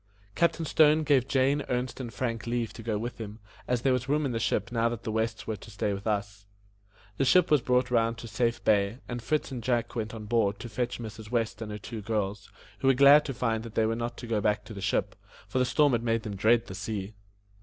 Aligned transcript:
Captain 0.33 0.65
Stone 0.65 1.03
gave 1.03 1.27
Jane, 1.27 1.61
Ernest, 1.69 1.99
and 1.99 2.11
Frank 2.11 2.47
leave 2.47 2.73
to 2.73 2.81
go 2.81 2.97
with 2.97 3.19
him, 3.19 3.37
as 3.67 3.83
there 3.83 3.93
was 3.93 4.09
room 4.09 4.25
in 4.25 4.31
the 4.31 4.39
ship 4.39 4.71
now 4.71 4.89
that 4.89 5.03
the 5.03 5.11
Wests 5.11 5.45
were 5.45 5.57
to 5.57 5.69
stay 5.69 5.93
with 5.93 6.07
us. 6.07 6.47
The 7.17 7.23
ship 7.23 7.51
was 7.51 7.61
brought 7.61 7.91
round 7.91 8.17
to 8.17 8.27
Safe 8.27 8.63
Bay, 8.63 8.97
and 9.07 9.21
Fritz 9.21 9.51
and 9.51 9.61
Jack 9.61 9.95
went 9.95 10.15
on 10.15 10.25
board 10.25 10.57
to 10.59 10.69
fetch 10.69 10.97
Mrs. 10.97 11.29
West 11.29 11.61
and 11.61 11.71
her 11.71 11.77
two 11.77 12.01
girls, 12.01 12.51
who 12.79 12.87
were 12.87 12.95
glad 12.95 13.23
to 13.25 13.33
find 13.35 13.61
that 13.61 13.75
they 13.75 13.85
were 13.85 13.95
not 13.95 14.17
to 14.17 14.25
go 14.25 14.41
back 14.41 14.65
to 14.65 14.73
the 14.73 14.81
ship, 14.81 15.15
for 15.47 15.59
the 15.59 15.65
storm 15.65 15.91
had 15.91 16.01
made 16.01 16.23
them 16.23 16.35
dread 16.35 16.65
the 16.65 16.73
sea. 16.73 17.13